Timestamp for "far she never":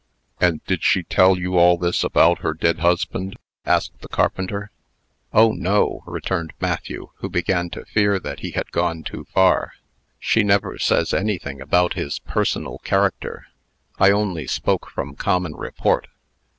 9.31-10.79